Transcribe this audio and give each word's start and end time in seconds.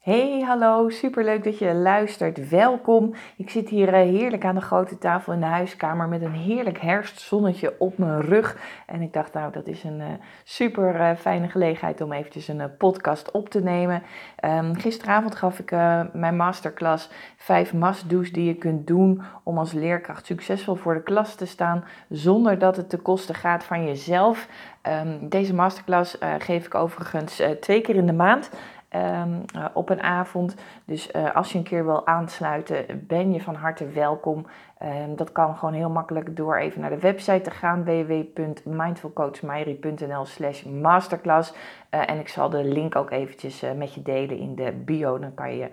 Hey, 0.00 0.40
hallo, 0.40 0.88
superleuk 0.88 1.44
dat 1.44 1.58
je 1.58 1.74
luistert. 1.74 2.48
Welkom. 2.48 3.14
Ik 3.36 3.50
zit 3.50 3.68
hier 3.68 3.88
eh, 3.88 4.00
heerlijk 4.00 4.44
aan 4.44 4.54
de 4.54 4.60
grote 4.60 4.98
tafel 4.98 5.32
in 5.32 5.40
de 5.40 5.46
huiskamer 5.46 6.08
met 6.08 6.22
een 6.22 6.32
heerlijk 6.32 6.80
herfstzonnetje 6.80 7.74
op 7.78 7.98
mijn 7.98 8.20
rug. 8.20 8.56
En 8.86 9.02
ik 9.02 9.12
dacht, 9.12 9.32
nou, 9.32 9.52
dat 9.52 9.66
is 9.66 9.84
een 9.84 10.00
uh, 10.00 10.06
super 10.44 10.94
uh, 10.94 11.10
fijne 11.16 11.48
gelegenheid 11.48 12.00
om 12.00 12.12
eventjes 12.12 12.48
een 12.48 12.76
podcast 12.76 13.30
op 13.30 13.48
te 13.48 13.62
nemen. 13.62 14.02
Um, 14.44 14.74
gisteravond 14.74 15.34
gaf 15.34 15.58
ik 15.58 15.70
mijn 16.12 16.36
masterclass 16.36 17.10
vijf 17.36 17.72
must-do's 17.72 18.32
die 18.32 18.44
je 18.44 18.54
kunt 18.54 18.86
doen 18.86 19.22
om 19.42 19.58
als 19.58 19.72
leerkracht 19.72 20.26
succesvol 20.26 20.74
voor 20.74 20.94
de 20.94 21.02
klas 21.02 21.34
te 21.34 21.46
staan, 21.46 21.84
zonder 22.08 22.58
dat 22.58 22.76
het 22.76 22.88
ten 22.88 23.02
koste 23.02 23.34
gaat 23.34 23.64
van 23.64 23.84
jezelf. 23.84 24.48
Um, 24.82 25.28
deze 25.28 25.54
masterclass 25.54 26.18
geef 26.38 26.66
ik 26.66 26.74
overigens 26.74 27.42
twee 27.60 27.80
keer 27.80 27.96
in 27.96 28.06
de 28.06 28.12
maand. 28.12 28.50
Um, 28.96 29.44
uh, 29.56 29.64
op 29.72 29.90
een 29.90 30.02
avond. 30.02 30.54
Dus 30.84 31.14
uh, 31.14 31.34
als 31.34 31.52
je 31.52 31.58
een 31.58 31.64
keer 31.64 31.84
wil 31.84 32.06
aansluiten, 32.06 33.04
ben 33.06 33.32
je 33.32 33.42
van 33.42 33.54
harte 33.54 33.88
welkom. 33.88 34.46
Um, 34.82 35.16
dat 35.16 35.32
kan 35.32 35.56
gewoon 35.56 35.74
heel 35.74 35.90
makkelijk 35.90 36.36
door 36.36 36.56
even 36.56 36.80
naar 36.80 36.90
de 36.90 36.98
website 36.98 37.40
te 37.40 37.50
gaan: 37.50 37.84
www.mindfulcoachmairie.nl 37.84 40.24
slash 40.24 40.62
masterclass. 40.62 41.54
Uh, 41.90 42.10
en 42.10 42.18
ik 42.18 42.28
zal 42.28 42.50
de 42.50 42.64
link 42.64 42.96
ook 42.96 43.10
eventjes 43.10 43.64
met 43.76 43.94
je 43.94 44.02
delen 44.02 44.38
in 44.38 44.54
de 44.54 44.72
bio. 44.72 45.18
Dan 45.18 45.34
kan 45.34 45.56
je 45.56 45.70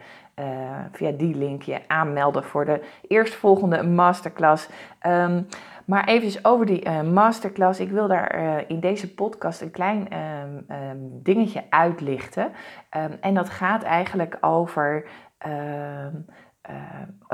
via 0.91 1.11
die 1.11 1.35
link 1.35 1.61
je 1.61 1.81
aanmelden 1.87 2.43
voor 2.43 2.65
de 2.65 2.81
eerstvolgende 3.07 3.83
masterclass. 3.83 4.69
Um, 5.07 5.47
maar 5.87 6.07
even 6.07 6.45
over 6.45 6.65
die 6.65 6.85
uh, 6.85 7.01
masterclass. 7.01 7.79
Ik 7.79 7.89
wil 7.89 8.07
daar 8.07 8.39
uh, 8.39 8.57
in 8.67 8.79
deze 8.79 9.13
podcast 9.13 9.61
een 9.61 9.71
klein 9.71 10.07
um, 10.17 10.65
um, 10.69 11.19
dingetje 11.23 11.63
uitlichten. 11.69 12.51
Um, 12.97 13.17
en 13.21 13.33
dat 13.33 13.49
gaat 13.49 13.83
eigenlijk 13.83 14.37
over 14.41 15.05
uh, 15.47 16.05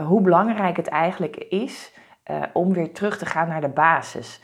hoe 0.06 0.22
belangrijk 0.22 0.78
het 0.78 0.88
eigenlijk 0.88 1.36
is 1.36 2.02
om 2.54 2.74
weer 2.74 2.94
terug 2.94 3.18
te 3.18 3.26
gaan 3.26 3.48
naar 3.48 3.62
de 3.62 3.70
basis. 3.70 4.42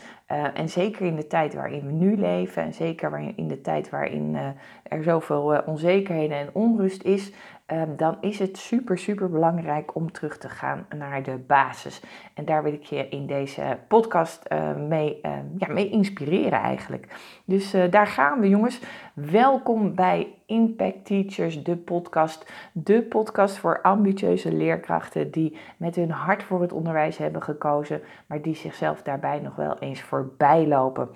en 0.53 0.69
zeker 0.69 1.05
in 1.05 1.15
de 1.15 1.27
tijd 1.27 1.53
waarin 1.53 1.85
we 1.85 1.91
nu 1.91 2.17
leven, 2.17 2.63
en 2.63 2.73
zeker 2.73 3.33
in 3.35 3.47
de 3.47 3.61
tijd 3.61 3.89
waarin 3.89 4.37
er 4.83 5.03
zoveel 5.03 5.61
onzekerheden 5.65 6.37
en 6.37 6.49
onrust 6.53 7.03
is, 7.03 7.33
Ehm, 7.33 7.58
dan 7.95 8.17
is 8.21 8.39
het 8.39 8.57
super, 8.57 8.97
super 8.97 9.29
belangrijk 9.29 9.95
om 9.95 10.11
terug 10.11 10.37
te 10.37 10.49
gaan 10.49 10.85
naar 10.95 11.23
de 11.23 11.37
basis. 11.47 12.01
En 12.33 12.45
daar 12.45 12.63
wil 12.63 12.73
ik 12.73 12.83
je 12.83 13.09
in 13.09 13.27
deze 13.27 13.77
podcast 13.87 14.45
uh, 14.51 14.75
mee, 14.75 15.19
uh, 15.23 15.31
ja, 15.57 15.67
mee 15.73 15.89
inspireren 15.89 16.59
eigenlijk. 16.59 17.07
Dus 17.45 17.75
uh, 17.75 17.91
daar 17.91 18.07
gaan 18.07 18.39
we 18.39 18.49
jongens. 18.49 18.79
Welkom 19.13 19.95
bij 19.95 20.33
Impact 20.45 21.05
Teachers, 21.05 21.63
de 21.63 21.75
podcast. 21.75 22.51
De 22.71 23.01
podcast 23.01 23.57
voor 23.57 23.81
ambitieuze 23.81 24.51
leerkrachten 24.51 25.31
die 25.31 25.57
met 25.77 25.95
hun 25.95 26.11
hart 26.11 26.43
voor 26.43 26.61
het 26.61 26.73
onderwijs 26.73 27.17
hebben 27.17 27.43
gekozen, 27.43 28.01
maar 28.25 28.41
die 28.41 28.55
zichzelf 28.55 29.01
daarbij 29.01 29.39
nog 29.39 29.55
wel 29.55 29.79
eens 29.79 30.01
voorbij 30.01 30.67
lopen. 30.67 31.09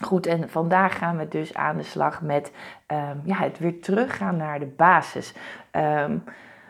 Goed, 0.00 0.26
en 0.26 0.50
vandaag 0.50 0.98
gaan 0.98 1.18
we 1.18 1.28
dus 1.28 1.54
aan 1.54 1.76
de 1.76 1.82
slag 1.82 2.22
met 2.22 2.52
um, 2.86 3.20
ja, 3.24 3.36
het 3.36 3.58
weer 3.58 3.80
teruggaan 3.80 4.36
naar 4.36 4.58
de 4.58 4.66
basis. 4.66 5.34
Um, 5.72 6.24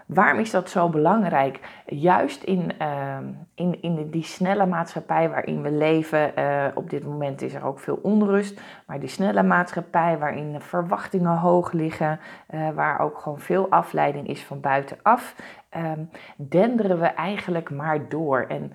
waarom 0.07 0.39
is 0.41 0.51
dat 0.51 0.71
zo 0.71 0.89
belangrijk? 0.89 1.61
Juist 1.87 2.43
in, 2.43 2.73
um, 2.83 3.47
in, 3.55 3.83
in 3.83 4.11
die 4.11 4.25
snelle 4.25 4.67
maatschappij 4.67 5.29
waarin 5.29 5.63
we 5.63 5.71
leven, 5.71 6.33
uh, 6.39 6.65
op 6.75 6.91
dit 6.91 7.05
moment 7.05 7.43
is 7.43 7.55
er 7.55 7.65
ook 7.65 7.79
veel 7.79 7.99
onrust, 8.03 8.61
maar 8.87 9.01
die 9.01 9.09
snelle 9.09 9.43
maatschappij 9.43 10.19
waarin 10.19 10.53
de 10.53 10.61
verwachtingen 10.61 11.37
hoog 11.37 11.73
liggen, 11.73 12.21
uh, 12.51 12.71
waar 12.71 13.01
ook 13.01 13.19
gewoon 13.19 13.41
veel 13.41 13.67
afleiding 13.71 14.29
is 14.29 14.45
van 14.45 14.61
buitenaf, 14.61 15.35
um, 15.77 16.11
denderen 16.37 17.01
we 17.01 17.07
eigenlijk 17.07 17.71
maar 17.71 18.09
door. 18.09 18.47
En 18.49 18.73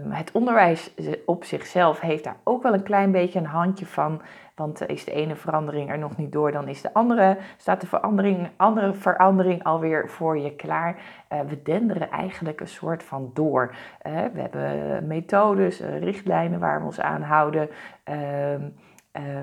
um, 0.00 0.10
het 0.10 0.32
onderwijs 0.32 0.94
op 1.26 1.44
zichzelf 1.44 2.00
heeft 2.00 2.24
daar 2.24 2.36
ook 2.44 2.62
wel 2.62 2.74
een 2.74 2.82
klein 2.82 3.12
beetje 3.12 3.38
een 3.38 3.46
handje 3.46 3.86
van. 3.86 4.20
Want 4.54 4.88
is 4.88 5.04
de 5.04 5.12
ene 5.12 5.36
verandering 5.36 5.90
er 5.90 5.98
nog 5.98 6.16
niet 6.16 6.32
door, 6.32 6.52
dan 6.52 6.68
is 6.68 6.82
de 6.82 6.94
andere, 6.94 7.38
staat 7.56 7.80
de 7.80 7.86
verandering, 7.86 8.48
andere 8.56 8.94
verandering 8.94 9.64
alweer 9.64 10.08
voor 10.08 10.38
je 10.38 10.56
klaar. 10.56 10.96
Uh, 11.32 11.40
we 11.40 11.62
denderen 11.62 12.10
eigenlijk 12.10 12.60
een 12.60 12.68
soort 12.68 13.02
van 13.02 13.30
door. 13.34 13.74
Uh, 14.06 14.12
we 14.32 14.40
hebben 14.40 15.06
methodes, 15.06 15.80
uh, 15.80 15.98
richtlijnen 15.98 16.60
waar 16.60 16.80
we 16.80 16.86
ons 16.86 17.00
aan 17.00 17.22
houden, 17.22 17.68
ehm, 18.04 18.68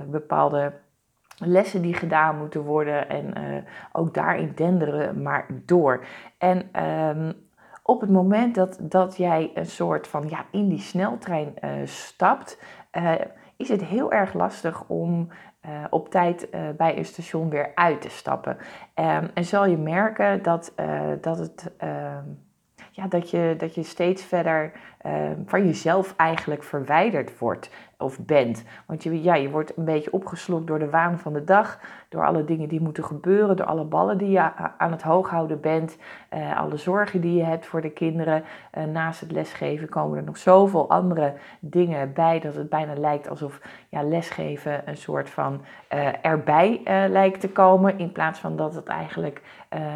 bepaalde 0.08 0.74
lessen 1.38 1.82
die 1.82 1.94
gedaan 1.94 2.38
moeten 2.38 2.62
worden 2.62 3.10
en 3.10 3.34
uh, 3.38 3.58
ook 3.92 4.14
daarin 4.14 4.52
denderen 4.56 5.22
maar 5.22 5.46
door. 5.66 6.06
En 6.38 6.84
um, 6.84 7.34
op 7.84 8.02
het 8.02 8.10
moment 8.10 8.56
dat, 8.56 8.78
dat 8.82 9.18
jij 9.18 9.52
een 9.54 9.66
soort 9.66 10.08
van 10.08 10.30
ja, 10.30 10.46
in 10.52 10.70
die 10.70 10.80
sneltrein 10.80 11.54
uh, 11.64 11.72
stapt, 11.84 12.62
uh, 12.92 13.14
is 13.58 13.70
het 13.70 13.84
heel 13.84 14.12
erg 14.12 14.34
lastig 14.34 14.84
om 14.88 15.28
op 15.90 16.10
tijd 16.10 16.50
bij 16.78 16.98
een 16.98 17.06
station 17.06 17.50
weer 17.50 17.72
uit 17.76 18.02
te 18.02 18.10
stappen. 18.10 18.58
Um, 18.96 19.30
en 19.34 19.44
zal 19.44 19.66
je 19.66 19.78
merken 19.78 20.44
dat, 20.44 20.74
dat 21.22 21.38
het 21.38 21.74
ehm, 21.78 22.24
ja, 22.92 23.08
dat, 23.08 23.30
je, 23.30 23.56
dat 23.58 23.76
je 23.76 23.84
steeds 23.84 24.24
verder 24.24 24.72
van 25.46 25.66
jezelf 25.66 26.14
eigenlijk 26.16 26.64
verwijderd 26.64 27.40
wordt 27.40 27.70
of 27.98 28.26
bent. 28.26 28.64
Want 28.88 29.04
je, 29.04 29.22
ja, 29.22 29.36
je 29.36 29.50
wordt 29.50 29.78
een 29.78 29.86
beetje 29.86 30.12
opgeslokt 30.12 30.68
door 30.68 30.80
de 30.80 30.90
waan 30.90 31.20
van 31.20 31.34
de 31.34 31.44
dag, 31.44 31.80
door 32.10 32.26
alle 32.26 32.44
dingen 32.44 32.70
die 32.70 32.82
moeten 32.82 33.04
gebeuren, 33.04 33.56
door 33.56 33.66
alle 33.66 33.84
ballen 33.84 34.18
die 34.18 34.30
je 34.30 34.54
aan 34.78 34.92
het 34.92 35.02
hooghouden 35.02 35.62
bent, 35.62 35.98
uh, 36.34 36.60
alle 36.60 36.78
zorgen 36.78 37.22
die 37.22 37.36
je 37.36 37.44
hebt 37.44 37.66
voor 37.66 37.82
de 37.82 37.90
kinderen. 37.90 38.44
Uh, 38.78 38.84
naast 38.84 39.20
het 39.20 39.32
lesgeven 39.32 39.90
komen 39.90 40.18
er 40.18 40.24
nog 40.24 40.38
zoveel 40.38 40.90
andere 40.90 41.34
dingen 41.60 42.14
bij 42.14 42.40
dat 42.40 42.56
het 42.56 42.70
bijna 42.70 42.94
lijkt 42.94 43.30
alsof 43.30 43.62
ja, 43.90 44.04
lesgeven 44.04 44.90
een 44.90 44.98
soort 44.98 45.30
van 45.30 45.62
erbij 46.22 46.82
lijkt 47.10 47.40
te 47.40 47.50
komen, 47.50 48.00
in 48.00 48.12
plaats 48.12 48.40
van 48.40 48.56
dat 48.56 48.76
het 48.76 48.88
eigenlijk 48.88 49.42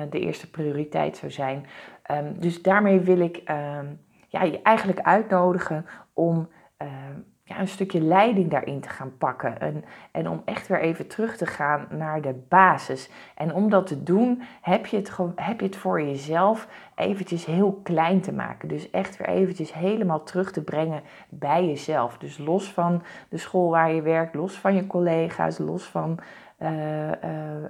de 0.09 0.19
eerste 0.19 0.49
prioriteit 0.49 1.17
zou 1.17 1.31
zijn. 1.31 1.65
Um, 2.11 2.39
dus 2.39 2.61
daarmee 2.61 2.99
wil 2.99 3.19
ik 3.19 3.37
um, 3.37 3.99
ja, 4.27 4.43
je 4.43 4.61
eigenlijk 4.61 4.99
uitnodigen 4.99 5.85
om 6.13 6.49
um, 6.77 7.25
een 7.59 7.67
stukje 7.67 8.01
leiding 8.01 8.49
daarin 8.49 8.79
te 8.79 8.89
gaan 8.89 9.17
pakken. 9.17 9.59
En, 9.59 9.83
en 10.11 10.29
om 10.29 10.41
echt 10.45 10.67
weer 10.67 10.79
even 10.79 11.07
terug 11.07 11.37
te 11.37 11.45
gaan 11.45 11.87
naar 11.89 12.21
de 12.21 12.43
basis. 12.47 13.09
En 13.35 13.53
om 13.53 13.69
dat 13.69 13.87
te 13.87 14.03
doen, 14.03 14.41
heb 14.61 14.85
je 14.85 14.97
het, 14.97 15.17
heb 15.35 15.59
je 15.59 15.65
het 15.65 15.75
voor 15.75 16.01
jezelf 16.01 16.67
eventjes 16.95 17.45
heel 17.45 17.79
klein 17.83 18.21
te 18.21 18.33
maken. 18.33 18.67
Dus 18.67 18.89
echt 18.89 19.17
weer 19.17 19.27
eventjes 19.27 19.73
helemaal 19.73 20.23
terug 20.23 20.51
te 20.51 20.63
brengen 20.63 21.01
bij 21.29 21.65
jezelf. 21.65 22.17
Dus 22.17 22.37
los 22.37 22.71
van 22.73 23.03
de 23.29 23.37
school 23.37 23.69
waar 23.69 23.91
je 23.91 24.01
werkt, 24.01 24.35
los 24.35 24.59
van 24.59 24.75
je 24.75 24.87
collega's, 24.87 25.57
los 25.57 25.83
van 25.83 26.19
uh, 26.61 27.07
uh, 27.07 27.11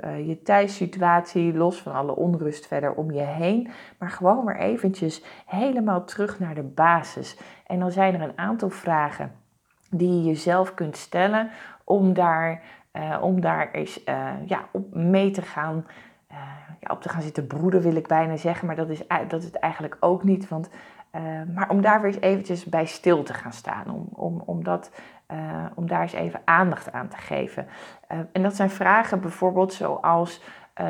uh, 0.06 0.28
je 0.28 0.42
thuissituatie, 0.42 1.53
los 1.53 1.81
van 1.81 1.94
alle 1.94 2.16
onrust 2.16 2.68
verder 2.68 2.94
om 2.94 3.12
je 3.12 3.22
heen. 3.22 3.69
Maar 3.98 4.09
gewoon 4.09 4.46
weer 4.46 4.59
eventjes 4.59 5.24
helemaal 5.46 6.06
terug 6.06 6.40
naar 6.40 6.56
de 6.56 6.63
basis. 6.63 7.38
En 7.66 7.80
dan 7.80 7.92
zijn 7.92 8.13
er 8.13 8.22
een 8.22 8.38
aantal 8.38 8.69
vragen 8.69 9.41
die 9.91 10.09
je 10.09 10.24
jezelf 10.24 10.74
kunt 10.74 10.97
stellen 10.97 11.50
om 11.84 12.13
daar, 12.13 12.62
om 13.22 13.41
daar 13.41 13.72
eens 13.72 14.03
ja, 14.46 14.66
op 14.72 14.96
mee 14.96 15.31
te 15.31 15.41
gaan. 15.41 15.85
ja, 16.79 16.88
op 16.90 17.02
te 17.02 17.09
gaan 17.09 17.22
zitten 17.22 17.47
broeden 17.47 17.81
wil 17.81 17.96
ik 17.96 18.07
bijna 18.07 18.38
zeggen, 18.38 18.68
maar 18.68 18.75
dat 18.75 18.90
is, 18.90 19.03
dat 19.28 19.40
is 19.40 19.46
het 19.46 19.59
eigenlijk 19.59 19.97
ook 20.00 20.24
niet. 20.24 20.47
Want, 20.47 20.69
maar 21.53 21.69
om 21.69 21.81
daar 21.81 22.01
weer 22.01 22.13
eens 22.13 22.22
eventjes 22.22 22.66
bij 22.66 22.85
stil 22.85 23.24
te 23.24 23.34
gaan 23.34 23.53
staan. 23.53 23.90
Om, 23.90 24.07
om, 24.12 24.44
om 24.46 24.63
dat 24.63 24.91
om 25.75 25.88
daar 25.88 26.01
eens 26.01 26.13
even 26.13 26.41
aandacht 26.46 26.91
aan 26.91 27.07
te 27.07 27.18
geven. 27.18 27.68
En 28.31 28.41
dat 28.41 28.56
zijn 28.56 28.69
vragen 28.69 29.22
bijvoorbeeld 29.22 29.74
zoals: 29.74 30.41
uh, 30.81 30.88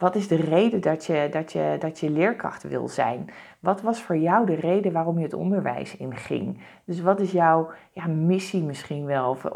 wat 0.00 0.14
is 0.14 0.28
de 0.28 0.36
reden 0.36 0.80
dat 0.80 1.04
je, 1.04 1.28
dat, 1.30 1.52
je, 1.52 1.76
dat 1.78 1.98
je 1.98 2.10
leerkracht 2.10 2.62
wil 2.62 2.88
zijn? 2.88 3.30
Wat 3.58 3.82
was 3.82 4.02
voor 4.02 4.16
jou 4.16 4.46
de 4.46 4.54
reden 4.54 4.92
waarom 4.92 5.18
je 5.18 5.24
het 5.24 5.34
onderwijs 5.34 5.96
inging? 5.96 6.62
Dus 6.84 7.00
wat 7.00 7.20
is 7.20 7.32
jouw 7.32 7.70
ja, 7.92 8.06
missie 8.06 8.62
misschien 8.62 9.04
wel? 9.04 9.30
Of, 9.30 9.46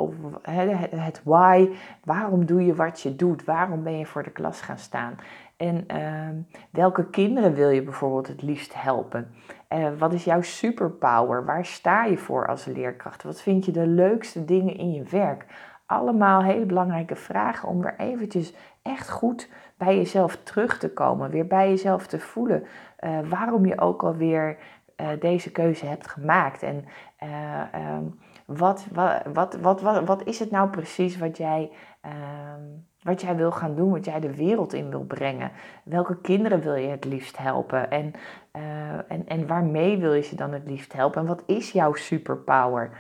het, 0.43 1.21
why? 1.25 1.69
Waarom 2.05 2.47
doe 2.47 2.65
je 2.65 2.75
wat 2.75 3.01
je 3.01 3.17
doet? 3.17 3.45
Waarom 3.45 3.83
ben 3.83 3.99
je 3.99 4.07
voor 4.07 4.23
de 4.23 4.31
klas 4.31 4.61
gaan 4.61 4.79
staan? 4.79 5.17
En 5.57 5.85
ehm, 5.87 6.35
welke 6.71 7.11
kinderen 7.11 7.55
wil 7.55 7.69
je 7.69 7.83
bijvoorbeeld 7.83 8.29
het 8.29 8.43
liefst 8.43 8.83
helpen? 8.83 9.35
Uh, 9.69 9.89
wat 9.99 10.13
is 10.13 10.25
jouw 10.25 10.43
superpower? 10.43 11.45
Waar 11.45 11.65
sta 11.65 12.05
je 12.05 12.19
voor 12.19 12.47
als 12.47 12.65
leerkracht? 12.65 13.23
Wat 13.23 13.41
vind 13.41 13.65
je 13.65 13.73
de 13.73 13.87
leukste 13.87 14.45
dingen 14.45 14.77
in 14.77 14.93
je 14.93 15.03
werk? 15.03 15.47
Allemaal 15.87 16.43
hele 16.43 16.67
belangrijke 16.67 17.17
vragen 17.17 17.69
om 17.69 17.83
weer 17.83 17.95
eventjes 17.99 18.55
echt 18.83 19.11
goed 19.11 19.49
bij 19.85 19.97
jezelf 19.97 20.37
terug 20.43 20.79
te 20.79 20.93
komen. 20.93 21.31
Weer 21.31 21.47
bij 21.47 21.69
jezelf 21.69 22.07
te 22.07 22.19
voelen 22.19 22.65
uh, 23.01 23.19
waarom 23.29 23.67
je 23.67 23.81
ook 23.81 24.03
alweer 24.03 24.57
uh, 24.97 25.09
deze 25.21 25.51
keuze 25.51 25.87
hebt 25.87 26.09
gemaakt. 26.09 26.63
En 26.63 26.85
uh, 27.23 27.95
um, 27.97 28.19
wat, 28.47 28.87
wat, 28.93 29.23
wat, 29.33 29.55
wat, 29.55 29.81
wat, 29.81 30.05
wat 30.05 30.23
is 30.25 30.39
het 30.39 30.51
nou 30.51 30.71
precies 30.71 31.19
wat 31.19 31.37
jij, 31.37 31.71
ehm, 32.01 32.63
wat 33.03 33.21
jij 33.21 33.37
wil 33.37 33.53
gaan 33.53 33.75
doen, 33.75 33.91
wat 33.91 34.05
jij 34.05 34.21
de 34.21 34.37
wereld 34.37 34.73
in 34.73 34.91
wil 34.91 35.05
brengen? 35.05 35.51
Welke 35.85 36.21
kinderen 36.21 36.61
wil 36.61 36.75
je 36.75 36.89
het 36.89 37.05
liefst 37.05 37.39
helpen? 37.39 37.91
En, 37.91 38.13
en, 39.09 39.27
en 39.27 39.47
waarmee 39.47 39.99
wil 39.99 40.13
je 40.13 40.23
ze 40.23 40.37
dan 40.37 40.53
het 40.53 40.67
liefst 40.67 40.93
helpen? 40.93 41.21
En 41.21 41.27
wat 41.27 41.43
is 41.47 41.73
jouw 41.73 41.95
superpower? 41.95 42.91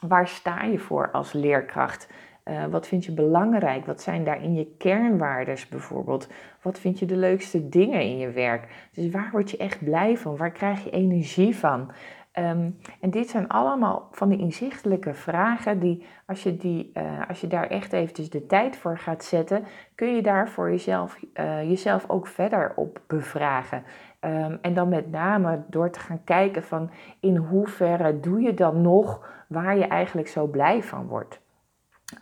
Waar 0.00 0.28
sta 0.28 0.62
je 0.62 0.78
voor 0.78 1.10
als 1.10 1.32
leerkracht? 1.32 2.08
Uh, 2.44 2.64
wat 2.64 2.86
vind 2.86 3.04
je 3.04 3.12
belangrijk? 3.12 3.86
Wat 3.86 4.00
zijn 4.00 4.24
daarin 4.24 4.54
je 4.54 4.74
kernwaardes 4.78 5.68
bijvoorbeeld? 5.68 6.28
Wat 6.62 6.78
vind 6.78 6.98
je 6.98 7.06
de 7.06 7.16
leukste 7.16 7.68
dingen 7.68 8.00
in 8.00 8.18
je 8.18 8.30
werk? 8.30 8.88
Dus 8.92 9.10
waar 9.10 9.28
word 9.32 9.50
je 9.50 9.56
echt 9.56 9.84
blij 9.84 10.16
van? 10.16 10.36
Waar 10.36 10.52
krijg 10.52 10.84
je 10.84 10.90
energie 10.90 11.56
van? 11.56 11.90
Um, 12.38 12.78
en 13.00 13.10
dit 13.10 13.28
zijn 13.28 13.48
allemaal 13.48 14.08
van 14.10 14.28
die 14.28 14.38
inzichtelijke 14.38 15.14
vragen 15.14 15.78
die, 15.78 16.06
als 16.26 16.42
je, 16.42 16.56
die, 16.56 16.90
uh, 16.94 17.28
als 17.28 17.40
je 17.40 17.46
daar 17.46 17.66
echt 17.66 17.92
eventjes 17.92 18.30
de 18.30 18.46
tijd 18.46 18.76
voor 18.76 18.98
gaat 18.98 19.24
zetten, 19.24 19.64
kun 19.94 20.14
je 20.14 20.22
daar 20.22 20.48
voor 20.48 20.70
jezelf, 20.70 21.18
uh, 21.34 21.62
jezelf 21.62 22.08
ook 22.08 22.26
verder 22.26 22.72
op 22.76 23.00
bevragen. 23.06 23.82
Um, 24.20 24.58
en 24.62 24.74
dan 24.74 24.88
met 24.88 25.10
name 25.10 25.62
door 25.66 25.90
te 25.90 26.00
gaan 26.00 26.24
kijken 26.24 26.62
van 26.62 26.90
in 27.20 27.36
hoeverre 27.36 28.20
doe 28.20 28.40
je 28.40 28.54
dan 28.54 28.80
nog 28.80 29.28
waar 29.46 29.76
je 29.76 29.86
eigenlijk 29.86 30.28
zo 30.28 30.46
blij 30.46 30.82
van 30.82 31.06
wordt. 31.06 31.41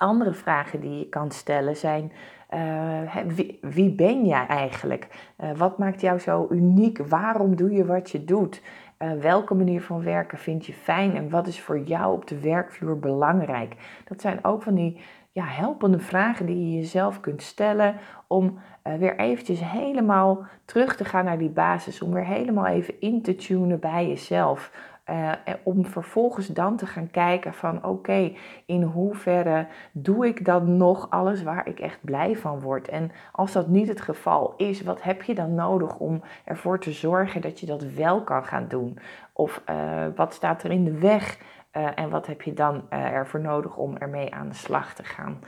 Andere 0.00 0.32
vragen 0.32 0.81
die 0.81 0.99
je 0.99 1.08
kan 1.08 1.31
stellen 1.31 1.76
zijn: 1.76 2.12
uh, 2.55 3.17
wie, 3.61 3.94
ben 3.94 4.26
jij 4.26 4.47
eigenlijk? 4.47 5.32
Uh, 5.41 5.50
wat 5.52 5.79
maakt 5.79 6.00
jou 6.00 6.19
zo 6.19 6.47
uniek? 6.50 6.99
Waarom 6.99 7.56
doe 7.56 7.73
je 7.73 7.85
wat 7.85 8.11
je 8.11 8.25
doet? 8.25 8.62
Uh, 8.99 9.12
welke 9.12 9.55
manier 9.55 9.82
van 9.82 10.02
werken 10.02 10.38
vind 10.38 10.67
je 10.67 10.73
fijn 10.73 11.17
en 11.17 11.31
wat 11.31 11.47
is 11.47 11.61
voor 11.61 11.79
jou 11.79 12.14
op 12.14 12.26
de 12.26 12.41
werkvloer 12.41 12.99
belangrijk? 12.99 13.76
Dat 14.05 14.20
zijn 14.20 14.44
ook 14.44 14.62
van 14.62 14.75
die 14.75 15.00
ja, 15.32 15.44
helpende 15.44 15.99
vragen 15.99 16.47
die 16.47 16.70
je 16.70 16.76
jezelf 16.76 17.20
kunt 17.20 17.43
stellen 17.43 17.97
om 18.26 18.58
weer 18.99 19.19
eventjes 19.19 19.61
helemaal 19.64 20.47
terug 20.64 20.97
te 20.97 21.05
gaan 21.05 21.25
naar 21.25 21.38
die 21.38 21.50
basis, 21.50 22.02
om 22.02 22.12
weer 22.12 22.25
helemaal 22.25 22.67
even 22.67 23.00
in 23.00 23.23
te 23.23 23.37
tunen 23.37 23.81
bij 23.81 24.08
jezelf. 24.08 24.73
Uh, 25.10 25.32
om 25.62 25.86
vervolgens 25.86 26.46
dan 26.46 26.76
te 26.76 26.86
gaan 26.86 27.10
kijken 27.10 27.54
van 27.54 27.84
oké, 27.84 28.32
in 28.66 28.82
hoeverre 28.82 29.66
doe 29.92 30.26
ik 30.26 30.44
dan 30.44 30.76
nog 30.76 31.10
alles 31.10 31.42
waar 31.42 31.68
ik 31.68 31.80
echt 31.80 31.98
blij 32.04 32.36
van 32.36 32.60
word? 32.60 32.88
En 32.88 33.10
als 33.32 33.52
dat 33.52 33.68
niet 33.68 33.88
het 33.88 34.00
geval 34.00 34.54
is, 34.56 34.82
wat 34.82 35.02
heb 35.02 35.22
je 35.22 35.34
dan 35.34 35.54
nodig 35.54 35.98
om 35.98 36.22
ervoor 36.44 36.80
te 36.80 36.92
zorgen 36.92 37.40
dat 37.40 37.60
je 37.60 37.66
dat 37.66 37.82
wel 37.82 38.22
kan 38.22 38.44
gaan 38.44 38.68
doen? 38.68 38.98
Of 39.32 39.62
uh, 39.70 40.06
wat 40.16 40.34
staat 40.34 40.62
er 40.62 40.70
in 40.70 40.84
de 40.84 40.98
weg 40.98 41.38
en 41.70 42.10
wat 42.10 42.26
heb 42.26 42.42
je 42.42 42.52
dan 42.52 42.90
ervoor 42.90 43.40
nodig 43.40 43.76
om 43.76 43.96
ermee 43.96 44.34
aan 44.34 44.48
de 44.48 44.54
slag 44.54 44.94
te 44.94 45.04
gaan? 45.04 45.38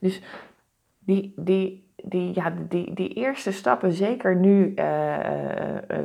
Dus 0.00 0.22
die, 0.98 1.32
die, 1.36 1.92
die, 1.96 2.34
ja, 2.34 2.52
die, 2.68 2.94
die 2.94 3.14
eerste 3.14 3.52
stappen, 3.52 3.92
zeker 3.92 4.36
nu 4.36 4.74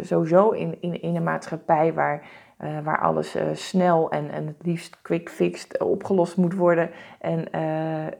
sowieso 0.01 0.49
in, 0.49 0.77
in, 0.81 1.01
in 1.01 1.15
een 1.15 1.23
maatschappij 1.23 1.93
waar 1.93 2.25
uh, 2.63 2.79
waar 2.83 3.01
alles 3.01 3.35
uh, 3.35 3.43
snel 3.53 4.11
en, 4.11 4.31
en 4.31 4.47
het 4.47 4.55
liefst 4.61 5.01
quick 5.01 5.29
fixed 5.29 5.79
opgelost 5.79 6.37
moet 6.37 6.53
worden. 6.53 6.89
En 7.19 7.39
uh, 7.55 8.11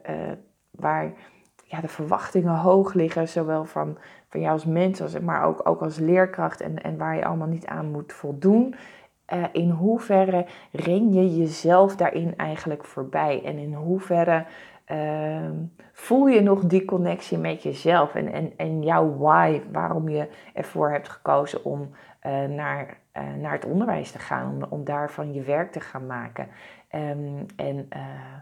waar 0.72 1.14
ja, 1.66 1.82
de 1.82 1.88
verwachtingen 1.88 2.56
hoog 2.56 2.94
liggen, 2.94 3.28
zowel 3.28 3.66
van, 3.66 3.98
van 4.30 4.40
jou 4.40 4.54
als 4.54 4.66
mens, 4.66 5.02
als, 5.02 5.20
maar 5.20 5.44
ook, 5.44 5.68
ook 5.68 5.82
als 5.82 5.98
leerkracht. 5.98 6.62
En, 6.62 6.84
en 6.84 6.98
waar 6.98 7.16
je 7.16 7.26
allemaal 7.26 7.48
niet 7.48 7.66
aan 7.66 7.92
moet 7.92 8.14
voldoen. 8.14 8.76
in 9.52 9.70
hoeverre 9.70 10.46
ren 10.72 11.14
je 11.14 11.36
jezelf 11.38 11.96
daarin 11.96 12.38
eigenlijk 12.38 12.86
voorbij? 12.86 13.42
En 13.44 13.58
in 13.58 13.74
hoeverre 13.74 14.46
ehm, 14.86 15.56
voel 15.92 16.28
je 16.28 16.42
nog 16.42 16.66
die 16.66 16.86
connectie 16.86 17.38
met 17.38 17.64
jezelf 17.64 18.16
en, 18.16 18.32
en, 18.32 18.54
en 18.58 18.84
jouw 18.84 19.18
why, 19.18 19.62
waarom 19.72 20.10
je 20.10 20.28
ervoor 20.54 20.92
hebt 20.92 21.10
gekozen 21.10 21.66
om 21.66 21.90
naar 22.50 23.02
uh, 23.18 23.34
naar 23.34 23.52
het 23.52 23.66
onderwijs 23.66 24.12
te 24.12 24.20
gaan, 24.20 24.48
om, 24.50 24.64
om 24.70 24.84
daarvan 24.84 25.34
je 25.34 25.42
werk 25.42 25.72
te 25.72 25.80
gaan 25.80 26.06
maken. 26.06 26.48
Um, 26.96 27.46
en 27.56 27.88
uh, 27.96 28.36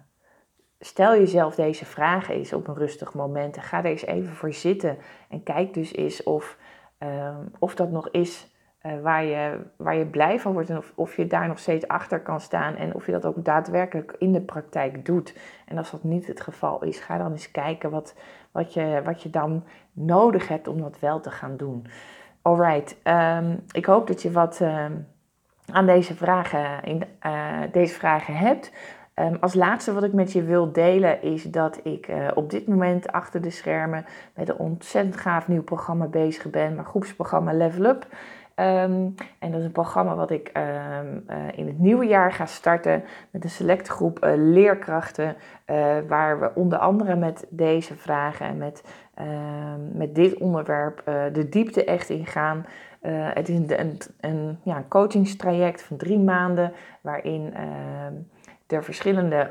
stel 0.80 1.16
jezelf 1.16 1.56
deze 1.56 1.86
vragen 1.86 2.36
eens 2.36 2.54
op 2.54 2.68
een 2.68 2.76
rustig 2.76 3.14
moment 3.14 3.56
en 3.56 3.62
ga 3.62 3.78
er 3.78 3.86
eens 3.86 4.06
even 4.06 4.34
voor 4.34 4.54
zitten 4.54 4.98
en 5.30 5.44
kijk 5.44 5.74
dus 5.74 5.94
eens 5.94 6.24
of, 6.24 6.58
um, 7.00 7.52
of 7.60 7.76
dat 7.76 7.92
nog 7.92 8.10
is 8.10 8.51
uh, 8.86 9.02
waar, 9.02 9.24
je, 9.24 9.60
waar 9.76 9.96
je 9.96 10.06
blij 10.06 10.40
van 10.40 10.54
wordt 10.54 10.70
en 10.70 10.78
of, 10.78 10.92
of 10.96 11.16
je 11.16 11.28
daar 11.28 11.48
nog 11.48 11.60
steeds 11.60 11.88
achter 11.88 12.20
kan 12.20 12.42
staan 12.42 12.76
en 12.76 12.96
of 12.96 13.06
je 13.06 13.12
dat 13.12 13.26
ook 13.26 13.46
daadwerkelijk 13.46 14.16
in 14.18 14.32
de 14.32 14.42
praktijk 14.42 15.06
doet. 15.06 15.38
En 15.66 15.78
als 15.78 15.92
dat 15.92 16.04
niet 16.04 16.28
het 16.28 16.42
geval 16.42 16.84
is, 16.84 17.00
ga 17.00 17.18
dan 17.18 17.32
eens 17.32 17.52
kijken 17.52 17.92
wat, 17.92 18.16
wat, 18.52 18.74
je, 18.74 19.02
wat 19.04 19.24
je 19.24 19.30
dan 19.30 19.64
nodig 19.92 20.48
hebt 20.48 20.68
om 20.68 20.82
dat 20.82 21.00
wel 21.00 21.20
te 21.20 21.32
gaan 21.32 21.58
doen. 21.58 21.88
Alright, 22.42 22.98
um, 23.04 23.64
ik 23.72 23.86
hoop 23.86 24.08
dat 24.08 24.22
je 24.22 24.32
wat 24.32 24.60
uh, 24.62 24.86
aan 25.72 25.86
deze 25.86 26.16
vragen, 26.16 26.84
in, 26.84 27.04
uh, 27.26 27.60
deze 27.72 27.94
vragen 27.94 28.36
hebt. 28.36 28.72
Um, 29.16 29.38
als 29.40 29.54
laatste 29.54 29.94
wat 29.94 30.04
ik 30.04 30.14
met 30.14 30.32
je 30.32 30.44
wil 30.44 30.72
delen 30.72 31.22
is 31.22 31.44
dat 31.44 31.80
ik 31.84 32.08
uh, 32.08 32.28
op 32.34 32.50
dit 32.50 32.68
moment 32.68 33.12
achter 33.12 33.42
de 33.42 33.50
schermen 33.50 34.06
met 34.36 34.50
een 34.50 34.58
ontzettend 34.58 35.18
gaaf 35.18 35.48
nieuw 35.48 35.64
programma 35.64 36.06
bezig 36.06 36.50
ben, 36.50 36.74
mijn 36.74 36.88
groepsprogramma 36.88 37.54
Level 37.54 37.86
Up. 37.86 38.08
Um, 38.56 39.16
en 39.40 39.52
dat 39.52 39.60
is 39.60 39.66
een 39.66 39.72
programma 39.72 40.16
wat 40.16 40.32
ik 40.32 40.52
um, 40.58 41.26
uh, 41.30 41.38
in 41.56 41.68
het 41.68 41.80
nieuwe 41.80 42.06
jaar 42.06 42.32
ga 42.32 42.46
starten 42.46 43.04
met 43.32 43.44
een 43.44 43.50
selecte 43.50 43.92
groep 43.92 44.26
uh, 44.26 44.32
leerkrachten, 44.36 45.36
uh, 45.66 45.98
waar 46.08 46.40
we 46.40 46.52
onder 46.56 46.78
andere 46.78 47.16
met 47.16 47.46
deze 47.50 47.96
vragen 47.96 48.46
en 48.46 48.58
met 48.58 48.84
Ehm, 49.22 49.98
met 49.98 50.16
dit 50.16 50.38
onderwerp 50.38 51.02
de 51.34 51.50
diepte 51.50 51.84
echt 51.84 52.10
ingaan. 52.10 52.66
Uh, 53.02 53.30
het 53.34 53.50
is 53.50 53.58
een, 53.58 53.80
een, 53.80 54.00
een, 54.20 54.60
ja, 54.64 54.78
een 54.78 54.88
coachingstraject 54.88 55.82
van 55.82 55.98
drie 55.98 56.20
maanden, 56.20 56.74
waarin 57.02 57.54
er 58.68 58.84
verschillende 58.84 59.48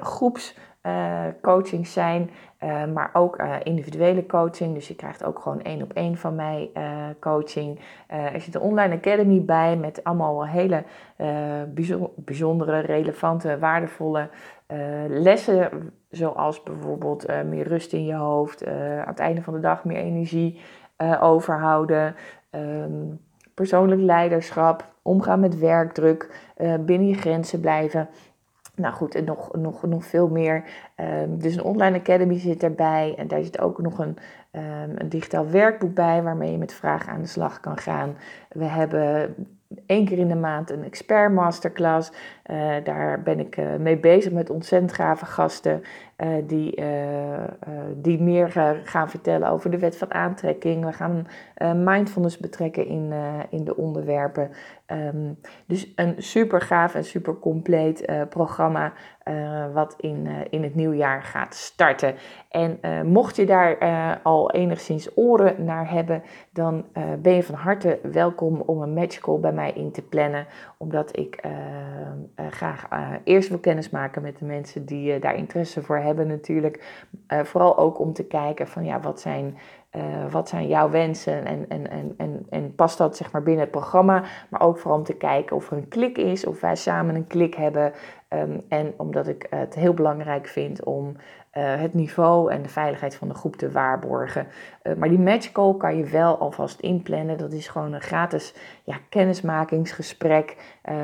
groepscoachings 0.83 1.93
zijn, 1.93 2.31
eh, 2.59 2.85
maar 2.85 3.11
ook 3.13 3.43
individuele 3.63 4.27
coaching. 4.27 4.75
Dus 4.75 4.89
je 4.89 4.95
krijgt 4.95 5.25
ook 5.25 5.39
gewoon 5.39 5.63
één 5.63 5.83
op 5.83 5.93
één 5.93 6.17
van 6.17 6.35
mij 6.35 6.71
coaching. 7.21 7.81
er 8.07 8.41
zit 8.41 8.55
een 8.55 8.61
online 8.61 8.95
academy 8.95 9.45
bij 9.45 9.77
met 9.77 10.05
allemaal 10.05 10.47
hele 10.47 10.85
bijzondere, 12.17 12.79
relevante, 12.79 13.59
waardevolle 13.59 14.29
lessen 15.09 15.93
Zoals 16.11 16.63
bijvoorbeeld 16.63 17.31
uh, 17.31 17.43
meer 17.43 17.69
rust 17.69 17.93
in 17.93 18.05
je 18.05 18.15
hoofd, 18.15 18.67
uh, 18.67 19.01
aan 19.01 19.09
het 19.09 19.19
einde 19.19 19.43
van 19.43 19.55
de 19.55 19.61
dag 19.61 19.85
meer 19.85 19.97
energie 19.97 20.61
uh, 20.99 21.23
overhouden, 21.23 22.15
um, 22.51 23.21
persoonlijk 23.55 24.01
leiderschap, 24.01 24.85
omgaan 25.03 25.41
met 25.41 25.59
werkdruk, 25.59 26.51
binnen 26.81 27.09
je 27.09 27.15
grenzen 27.15 27.61
blijven. 27.61 28.09
Nou 28.81 28.95
goed, 28.95 29.15
en 29.15 29.25
nog, 29.25 29.57
nog, 29.57 29.83
nog 29.83 30.05
veel 30.05 30.29
meer. 30.29 30.65
Um, 30.97 31.39
dus 31.39 31.55
een 31.55 31.63
online 31.63 31.99
academy 31.99 32.39
zit 32.39 32.63
erbij. 32.63 33.15
En 33.17 33.29
daar 33.29 33.43
zit 33.43 33.61
ook 33.61 33.83
nog 33.83 33.99
een, 33.99 34.17
um, 34.53 34.93
een 34.95 35.09
digitaal 35.09 35.51
werkboek 35.51 35.95
bij 35.95 36.23
waarmee 36.23 36.53
je 36.53 36.59
met 36.59 36.73
vragen 36.73 37.13
aan 37.13 37.21
de 37.21 37.27
slag 37.27 37.61
kan 37.61 37.77
gaan. 37.77 38.17
We 38.49 38.65
hebben 38.65 39.35
één 39.87 40.05
keer 40.05 40.19
in 40.19 40.29
de 40.29 40.35
maand 40.35 40.71
een 40.71 40.85
expert 40.85 41.33
masterclass. 41.33 42.13
Uh, 42.51 42.75
daar 42.85 43.23
ben 43.23 43.41
ik 43.41 43.57
uh, 43.57 43.77
mee 43.77 43.99
bezig 43.99 44.33
met 44.33 44.51
ontzettend 44.51 44.93
gave 44.93 45.27
gasten 45.27 45.83
uh, 46.19 46.29
die, 46.47 46.83
die 47.95 48.23
meer 48.23 48.51
gaan 48.85 49.11
vertellen 49.11 49.49
over 49.49 49.71
de 49.71 49.79
wet 49.79 49.97
van 49.97 50.15
aantrekking. 50.15 50.85
We 50.85 50.93
gaan 50.93 51.27
mindfulness 51.85 52.39
betrekken 52.39 52.87
in, 52.87 53.13
in 53.51 53.65
de 53.65 53.77
onderwerpen. 53.77 54.51
Um, 54.87 55.39
dus 55.67 55.93
een 55.97 56.15
super 56.19 56.61
gaaf 56.61 56.95
en 56.95 57.05
super 57.05 57.39
compleet 57.39 58.13
programma 58.29 58.93
wat 59.73 59.95
in, 59.99 60.29
in 60.51 60.63
het 60.63 60.75
nieuwjaar 60.75 61.23
gaat 61.23 61.55
starten. 61.55 62.15
En 62.51 62.79
mocht 63.07 63.37
je 63.37 63.47
daar 63.47 63.79
al 64.23 64.51
enigszins 64.51 65.17
oren 65.17 65.65
naar 65.65 65.91
hebben, 65.91 66.23
dan 66.53 66.85
ben 67.19 67.35
je 67.35 67.43
van 67.43 67.55
harte 67.55 67.99
welkom 68.03 68.61
om 68.61 68.83
een 68.83 68.95
matchcall 68.95 69.39
bij 69.39 69.53
mij 69.53 69.60
in 69.67 69.91
te 69.91 70.03
plannen. 70.03 70.47
Omdat 70.77 71.19
ik 71.19 71.41
graag 72.51 72.89
eerst 73.25 73.49
wil 73.49 73.59
kennismaken 73.59 74.23
met 74.23 74.39
de 74.39 74.45
mensen 74.45 74.85
die 74.85 75.19
daar 75.19 75.37
interesse 75.37 75.83
voor 75.83 75.99
hebben 75.99 76.27
natuurlijk. 76.27 77.05
vooral 77.29 77.79
ook 77.79 77.99
om 77.99 78.13
te 78.13 78.25
kijken 78.25 78.69
van 78.69 78.85
ja, 78.85 79.01
wat 79.01 79.21
zijn 79.21 79.59
wat 80.31 80.49
zijn 80.49 80.69
jouw 80.69 80.91
wensen 80.91 81.45
en, 81.45 81.65
en, 81.69 82.17
en, 82.17 82.47
en, 82.51 82.75
past 82.75 82.99
dat 82.99 83.17
zeg 83.17 83.33
maar 83.33 83.43
binnen 83.43 83.63
het 83.63 83.71
programma? 83.71 84.25
Maar 84.49 84.61
ook 84.61 84.79
vooral 84.79 84.99
om 84.99 85.05
te 85.05 85.17
kijken 85.17 85.57
of 85.57 85.71
er 85.71 85.77
een 85.77 85.89
klik 85.89 86.19
is, 86.19 86.47
of 86.47 86.61
wij 86.61 86.77
samen 86.77 87.15
een 87.15 87.27
klik 87.27 87.55
hebben. 87.55 87.93
Um, 88.29 88.65
en 88.69 88.95
omdat 88.97 89.29
ik 89.29 89.47
het 89.51 89.75
heel 89.75 89.95
belangrijk 89.95 90.47
vind 90.47 90.85
om 90.85 91.17
het 91.51 91.95
niveau 91.95 92.53
en 92.53 92.63
de 92.63 92.69
veiligheid 92.69 93.15
van 93.15 93.29
de 93.29 93.35
groep 93.35 93.57
te 93.57 93.71
waarborgen. 93.71 94.47
maar 94.97 95.09
die 95.09 95.19
matchcall 95.19 95.75
kan 95.77 95.97
je 95.97 96.05
wel 96.05 96.39
alvast 96.39 96.81
inplannen. 96.81 97.39
Dat 97.39 97.53
is 97.53 97.69
gewoon 97.69 97.93
een 97.93 98.01
gratis 98.01 98.55
ja, 98.85 98.97
kennismakingsgesprek 99.09 100.57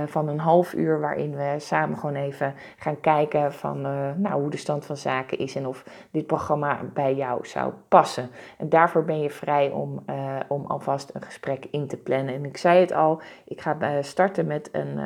van 0.06 0.28
een 0.28 0.38
half 0.38 0.74
uur, 0.74 1.00
waarin 1.00 1.36
we 1.36 1.54
samen 1.58 1.98
gewoon 1.98 2.14
even 2.14 2.54
gaan 2.76 3.00
kijken 3.00 3.52
van 3.52 3.80
nou, 4.20 4.40
hoe 4.40 4.50
de 4.50 4.56
stand 4.56 4.86
van 4.86 4.96
zaken 4.96 5.38
is 5.38 5.56
en 5.56 5.66
of 5.66 5.84
dit 6.10 6.26
programma 6.26 6.80
bij 6.94 7.14
jou 7.14 7.46
zou 7.46 7.72
passen. 7.88 8.28
En 8.58 8.68
daarvoor 8.68 9.04
ben 9.04 9.20
je 9.20 9.30
vrij 9.30 9.70
om, 9.70 10.04
om 10.48 10.66
alvast 10.66 11.10
een 11.14 11.22
gesprek 11.22 11.66
in 11.70 11.86
te 11.86 11.96
plannen. 11.96 12.34
En 12.34 12.44
ik 12.44 12.56
zei 12.56 12.80
het 12.80 12.92
al, 12.92 13.20
ik 13.44 13.60
ga 13.60 14.02
starten 14.02 14.46
met 14.46 14.68
een, 14.72 14.98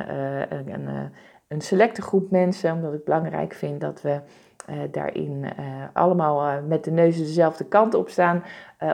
een, 0.53 0.73
een 0.73 1.11
een 1.51 1.61
selecte 1.61 2.01
groep 2.01 2.31
mensen, 2.31 2.73
omdat 2.73 2.93
ik 2.93 3.03
belangrijk 3.03 3.53
vind 3.53 3.81
dat 3.81 4.01
we 4.01 4.19
daarin 4.91 5.43
uh, 5.43 5.49
allemaal 5.93 6.47
uh, 6.47 6.53
met 6.67 6.83
de 6.83 6.91
neuzen 6.91 7.23
dezelfde 7.23 7.65
kant 7.65 7.93
op 7.93 8.09
staan. 8.09 8.43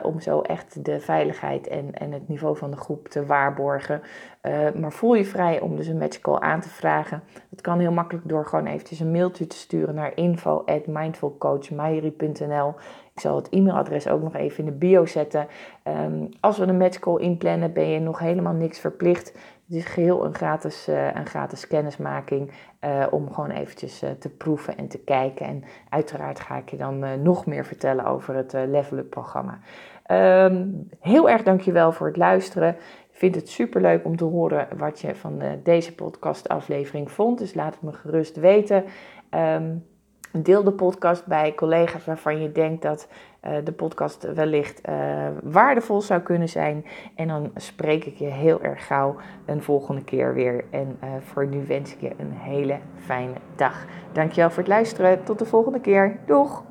om 0.02 0.20
zo 0.20 0.40
echt 0.40 0.84
de 0.84 1.00
veiligheid 1.00 1.66
en, 1.66 1.94
en 1.94 2.12
het 2.12 2.28
niveau 2.28 2.56
van 2.56 2.70
de 2.70 2.76
groep 2.76 3.08
te 3.08 3.26
waarborgen. 3.26 4.02
maar 4.74 4.92
voel 4.92 5.14
je 5.14 5.24
vrij 5.24 5.60
om 5.60 5.76
dus 5.76 5.86
een 5.86 5.98
matchcall 5.98 6.38
aan 6.38 6.60
te 6.60 6.68
vragen. 6.68 7.22
Het 7.50 7.60
kan 7.60 7.78
heel 7.78 7.92
makkelijk 7.92 8.28
door 8.28 8.46
gewoon 8.46 8.66
eventjes 8.66 9.00
een 9.00 9.10
mailtje 9.10 9.46
te 9.46 9.56
sturen 9.56 9.94
naar 9.94 10.16
info@mindfulcoachmairi.nl. 10.16 12.74
Ik 13.18 13.24
zal 13.24 13.36
het 13.36 13.48
e-mailadres 13.48 14.08
ook 14.08 14.22
nog 14.22 14.34
even 14.34 14.58
in 14.58 14.64
de 14.64 14.76
bio 14.76 15.06
zetten. 15.06 15.46
Um, 15.84 16.28
als 16.40 16.58
we 16.58 16.66
een 16.66 16.76
matchcall 16.76 17.20
inplannen, 17.20 17.72
ben 17.72 17.88
je 17.88 18.00
nog 18.00 18.18
helemaal 18.18 18.52
niks 18.52 18.78
verplicht. 18.78 19.38
Het 19.68 19.76
is 19.76 19.84
geheel 19.84 20.24
een 20.24 20.34
gratis, 20.34 20.88
uh, 20.88 21.14
een 21.14 21.26
gratis 21.26 21.66
kennismaking 21.66 22.50
uh, 22.84 23.06
om 23.10 23.32
gewoon 23.32 23.50
eventjes 23.50 24.02
uh, 24.02 24.10
te 24.10 24.28
proeven 24.28 24.76
en 24.76 24.88
te 24.88 24.98
kijken. 24.98 25.46
En 25.46 25.64
uiteraard 25.88 26.40
ga 26.40 26.56
ik 26.56 26.70
je 26.70 26.76
dan 26.76 27.22
nog 27.22 27.46
meer 27.46 27.64
vertellen 27.64 28.04
over 28.04 28.34
het 28.34 28.52
Level 28.52 28.98
Up 28.98 29.10
programma. 29.10 29.58
Um, 30.44 30.88
heel 31.00 31.30
erg 31.30 31.42
dankjewel 31.42 31.92
voor 31.92 32.06
het 32.06 32.16
luisteren. 32.16 32.74
Ik 33.10 33.16
vind 33.16 33.34
het 33.34 33.48
super 33.48 33.80
leuk 33.80 34.04
om 34.04 34.16
te 34.16 34.24
horen 34.24 34.68
wat 34.76 35.00
je 35.00 35.14
van 35.14 35.42
deze 35.62 35.94
podcast 35.94 36.48
aflevering 36.48 37.10
vond. 37.10 37.38
Dus 37.38 37.54
laat 37.54 37.74
het 37.74 37.82
me 37.82 37.92
gerust 37.92 38.36
weten. 38.36 38.84
Um, 39.30 39.84
Deel 40.32 40.64
de 40.64 40.72
podcast 40.72 41.26
bij 41.26 41.54
collega's 41.54 42.04
waarvan 42.04 42.42
je 42.42 42.52
denkt 42.52 42.82
dat 42.82 43.08
de 43.64 43.72
podcast 43.72 44.32
wellicht 44.34 44.88
uh, 44.88 44.94
waardevol 45.42 46.00
zou 46.00 46.20
kunnen 46.20 46.48
zijn. 46.48 46.84
En 47.14 47.28
dan 47.28 47.50
spreek 47.54 48.04
ik 48.04 48.16
je 48.16 48.26
heel 48.26 48.62
erg 48.62 48.86
gauw 48.86 49.16
een 49.44 49.62
volgende 49.62 50.04
keer 50.04 50.34
weer. 50.34 50.64
En 50.70 50.98
uh, 51.04 51.10
voor 51.20 51.46
nu 51.46 51.66
wens 51.66 51.94
ik 51.94 52.00
je 52.00 52.10
een 52.18 52.32
hele 52.32 52.78
fijne 52.96 53.34
dag. 53.56 53.86
Dankjewel 54.12 54.50
voor 54.50 54.62
het 54.62 54.68
luisteren. 54.68 55.24
Tot 55.24 55.38
de 55.38 55.44
volgende 55.44 55.80
keer. 55.80 56.18
Doeg! 56.26 56.64